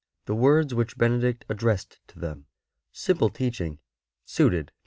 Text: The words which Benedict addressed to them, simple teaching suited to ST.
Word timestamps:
The 0.25 0.33
words 0.33 0.73
which 0.73 0.97
Benedict 0.97 1.45
addressed 1.47 1.99
to 2.07 2.17
them, 2.17 2.47
simple 2.91 3.29
teaching 3.29 3.77
suited 4.25 4.69
to 4.69 4.69
ST. 4.71 4.77